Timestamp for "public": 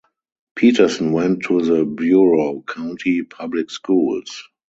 3.21-3.69